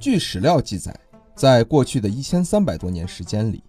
[0.00, 0.98] 据史料记载，
[1.34, 3.62] 在过去的一千三百多年时间里，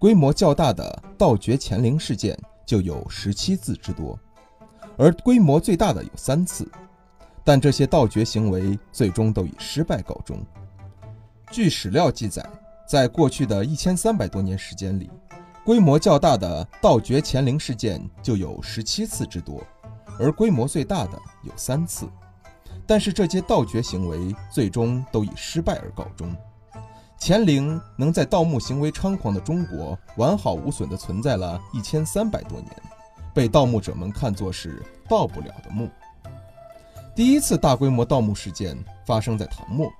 [0.00, 2.36] 规模较大的盗掘乾陵事件
[2.66, 4.18] 就有十七次之多，
[4.98, 6.68] 而规模最大的有三次。
[7.44, 10.44] 但这些盗掘行为最终都以失败告终。
[11.52, 12.44] 据史料记载，
[12.88, 15.08] 在过去的一千三百多年时间里，
[15.64, 19.64] 规模较大的盗掘乾陵事件就有十七次之多，
[20.18, 21.12] 而规模最大的
[21.44, 22.08] 有三次。
[22.86, 26.34] 但是这些盗掘行为最终都以失败而告终。
[27.18, 32.70] 乾陵能在盗墓行为猖狂的中国完好无损地存在了一千三百多年，
[33.34, 35.88] 被盗墓者们看作是盗不了的墓。
[37.14, 38.76] 第一次大规模盗墓事件
[39.06, 39.90] 发生在唐末，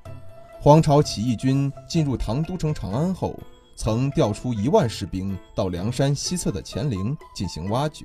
[0.60, 3.34] 黄巢起义军进入唐都城长安后，
[3.74, 8.04] 曾调出一万士兵到梁山西侧的乾陵进行挖掘。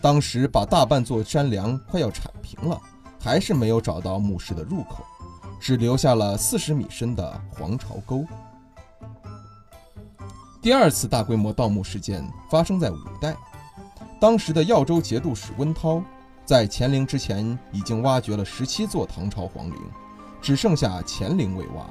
[0.00, 2.80] 当时把大半座山梁快要铲平了，
[3.24, 5.02] 还是没有找到墓室的入口，
[5.58, 8.22] 只留下了四十米深的黄巢沟。
[10.60, 13.34] 第二次大规模盗墓事件发生在五代，
[14.20, 16.04] 当时的耀州节度使温韬。
[16.44, 19.78] 在乾陵之前，已经挖掘了十七座唐朝皇陵，
[20.42, 21.86] 只剩下乾陵未挖。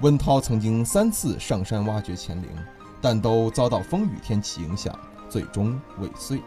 [0.00, 2.48] 温韬曾经三次上山挖掘乾陵，
[3.00, 4.96] 但都遭到风雨天气影响，
[5.28, 6.40] 最终未遂。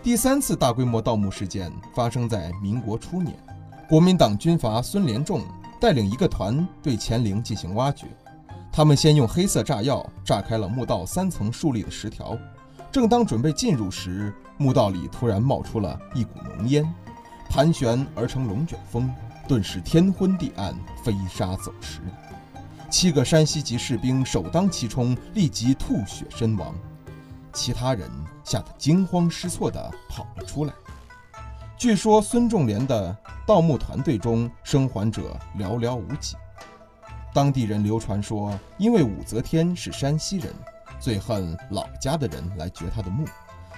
[0.00, 3.36] 第三次大规模盗墓事件发生在民国初年，
[3.88, 5.42] 国民党军阀孙连仲
[5.80, 8.06] 带领一个团对乾陵进行挖掘，
[8.72, 12.38] 他们先用黑色炸药炸开了墓道三层竖立的石条。
[12.92, 16.90] 正当准备进入时，墓道里突然冒出了一股浓烟，
[17.50, 19.12] 盘旋而成龙卷风，
[19.48, 20.74] 顿时天昏地暗，
[21.04, 22.00] 飞沙走石。
[22.88, 26.72] 七个山西籍士兵首当其冲，立即吐血身亡。
[27.58, 28.08] 其他人
[28.44, 30.72] 吓得惊慌失措地跑了出来。
[31.76, 36.36] 据说孙仲连的盗墓团队中生还者寥寥无几。
[37.34, 40.54] 当地人流传说，因为武则天是山西人。
[41.00, 43.24] 最恨老家的人来掘她的墓，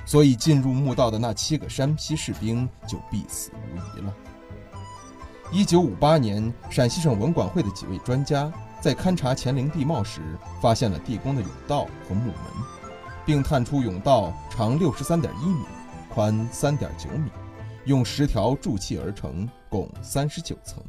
[0.06, 4.14] 所以进入墓道的那七个山西士兵就必死无疑了。
[5.52, 10.22] 一九五八年，陕西省文管会的几位专家在勘察乾陵地貌时，
[10.62, 12.34] 发现了地宫的甬道和墓门，
[13.30, 15.64] 并探出甬道长六十三点一米，
[16.12, 17.30] 宽三点九米，
[17.84, 20.82] 用石条筑砌而成，共三十九层。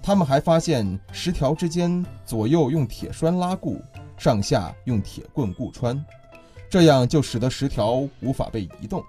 [0.00, 3.82] 他们还发现石条之间左右用铁栓拉固。
[4.16, 6.00] 上下用铁棍固穿，
[6.70, 9.02] 这样就使得石条无法被移动。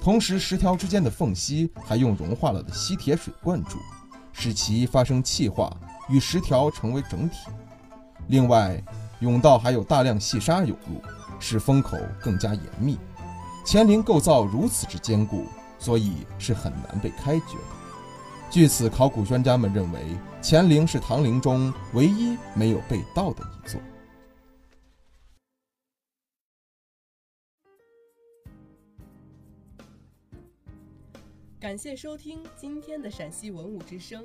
[0.00, 3.76] 同时，石条之间的缝隙还用融化了的吸铁水灌注，
[4.32, 5.70] 使其发生气化，
[6.08, 7.36] 与石条成为整体。
[8.28, 8.82] 另外，
[9.20, 11.02] 甬道还有大量细沙涌入，
[11.38, 12.98] 使封口更加严密。
[13.64, 15.46] 乾陵构造如此之坚固，
[15.78, 17.76] 所以是很难被开掘的。
[18.48, 23.80] 据此，考古专家们认为，乾陵是唐陵中唯一没有被盗的一座。
[31.58, 34.24] 感谢收听今天的陕西文物之声，